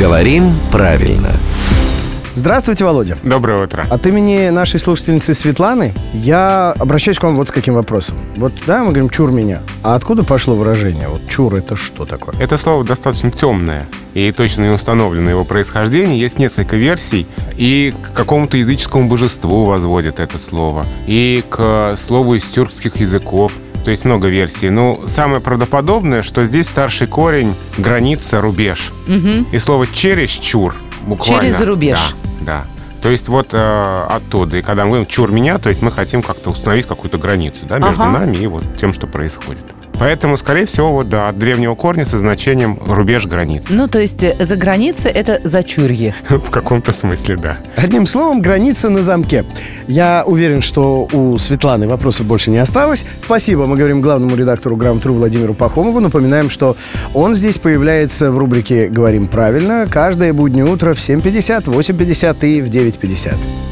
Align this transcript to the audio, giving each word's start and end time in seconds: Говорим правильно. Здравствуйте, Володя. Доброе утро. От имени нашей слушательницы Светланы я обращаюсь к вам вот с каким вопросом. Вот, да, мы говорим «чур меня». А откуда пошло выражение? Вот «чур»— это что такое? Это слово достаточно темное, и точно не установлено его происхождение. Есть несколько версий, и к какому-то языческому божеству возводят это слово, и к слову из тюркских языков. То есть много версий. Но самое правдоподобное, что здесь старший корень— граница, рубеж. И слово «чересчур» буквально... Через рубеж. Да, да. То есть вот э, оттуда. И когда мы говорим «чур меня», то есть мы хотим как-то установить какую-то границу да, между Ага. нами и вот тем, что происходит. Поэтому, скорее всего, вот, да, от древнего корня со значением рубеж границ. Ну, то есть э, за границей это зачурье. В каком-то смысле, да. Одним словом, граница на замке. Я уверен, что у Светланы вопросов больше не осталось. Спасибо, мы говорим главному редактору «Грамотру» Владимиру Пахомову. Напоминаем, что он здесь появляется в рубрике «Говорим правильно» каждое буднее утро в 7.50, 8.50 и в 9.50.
Говорим 0.00 0.54
правильно. 0.72 1.28
Здравствуйте, 2.34 2.86
Володя. 2.86 3.18
Доброе 3.22 3.64
утро. 3.64 3.84
От 3.90 4.06
имени 4.06 4.48
нашей 4.48 4.80
слушательницы 4.80 5.34
Светланы 5.34 5.92
я 6.14 6.72
обращаюсь 6.78 7.18
к 7.18 7.22
вам 7.22 7.36
вот 7.36 7.48
с 7.48 7.50
каким 7.50 7.74
вопросом. 7.74 8.18
Вот, 8.36 8.54
да, 8.66 8.78
мы 8.82 8.92
говорим 8.92 9.10
«чур 9.10 9.30
меня». 9.30 9.60
А 9.82 9.94
откуда 9.96 10.24
пошло 10.24 10.54
выражение? 10.54 11.08
Вот 11.08 11.28
«чур»— 11.28 11.54
это 11.56 11.76
что 11.76 12.06
такое? 12.06 12.34
Это 12.40 12.56
слово 12.56 12.82
достаточно 12.82 13.30
темное, 13.30 13.86
и 14.14 14.32
точно 14.32 14.62
не 14.62 14.70
установлено 14.70 15.28
его 15.28 15.44
происхождение. 15.44 16.18
Есть 16.18 16.38
несколько 16.38 16.76
версий, 16.76 17.26
и 17.58 17.92
к 18.02 18.16
какому-то 18.16 18.56
языческому 18.56 19.06
божеству 19.06 19.64
возводят 19.64 20.18
это 20.18 20.38
слово, 20.38 20.86
и 21.06 21.44
к 21.46 21.96
слову 21.98 22.36
из 22.36 22.44
тюркских 22.44 22.96
языков. 22.96 23.52
То 23.84 23.90
есть 23.90 24.04
много 24.04 24.28
версий. 24.28 24.70
Но 24.70 25.00
самое 25.06 25.40
правдоподобное, 25.40 26.22
что 26.22 26.44
здесь 26.44 26.68
старший 26.68 27.06
корень— 27.06 27.54
граница, 27.78 28.40
рубеж. 28.40 28.92
И 29.52 29.58
слово 29.58 29.86
«чересчур» 29.86 30.74
буквально... 31.06 31.42
Через 31.42 31.60
рубеж. 31.60 32.14
Да, 32.40 32.64
да. 32.64 32.64
То 33.02 33.08
есть 33.08 33.28
вот 33.28 33.48
э, 33.52 34.06
оттуда. 34.10 34.58
И 34.58 34.62
когда 34.62 34.84
мы 34.84 34.90
говорим 34.90 35.06
«чур 35.06 35.32
меня», 35.32 35.58
то 35.58 35.70
есть 35.70 35.80
мы 35.82 35.90
хотим 35.90 36.22
как-то 36.22 36.50
установить 36.50 36.86
какую-то 36.86 37.16
границу 37.16 37.64
да, 37.66 37.78
между 37.78 38.02
Ага. 38.02 38.18
нами 38.18 38.36
и 38.36 38.46
вот 38.46 38.64
тем, 38.78 38.92
что 38.92 39.06
происходит. 39.06 39.64
Поэтому, 40.00 40.38
скорее 40.38 40.64
всего, 40.64 40.94
вот, 40.94 41.10
да, 41.10 41.28
от 41.28 41.38
древнего 41.38 41.74
корня 41.74 42.06
со 42.06 42.18
значением 42.18 42.78
рубеж 42.86 43.26
границ. 43.26 43.66
Ну, 43.68 43.86
то 43.86 44.00
есть 44.00 44.22
э, 44.22 44.34
за 44.38 44.56
границей 44.56 45.10
это 45.10 45.42
зачурье. 45.44 46.14
В 46.30 46.48
каком-то 46.48 46.90
смысле, 46.90 47.36
да. 47.36 47.58
Одним 47.76 48.06
словом, 48.06 48.40
граница 48.40 48.88
на 48.88 49.02
замке. 49.02 49.44
Я 49.86 50.24
уверен, 50.26 50.62
что 50.62 51.06
у 51.12 51.36
Светланы 51.36 51.86
вопросов 51.86 52.24
больше 52.24 52.50
не 52.50 52.56
осталось. 52.56 53.04
Спасибо, 53.22 53.66
мы 53.66 53.76
говорим 53.76 54.00
главному 54.00 54.34
редактору 54.36 54.74
«Грамотру» 54.74 55.12
Владимиру 55.12 55.52
Пахомову. 55.52 56.00
Напоминаем, 56.00 56.48
что 56.48 56.78
он 57.12 57.34
здесь 57.34 57.58
появляется 57.58 58.32
в 58.32 58.38
рубрике 58.38 58.88
«Говорим 58.88 59.26
правильно» 59.26 59.86
каждое 59.86 60.32
буднее 60.32 60.64
утро 60.64 60.94
в 60.94 60.98
7.50, 60.98 61.64
8.50 61.64 62.48
и 62.48 62.62
в 62.62 62.70
9.50. 62.70 63.69